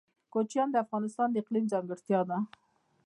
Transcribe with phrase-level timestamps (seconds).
[0.33, 2.37] کوچیان د افغانستان د اقلیم ځانګړتیا ده.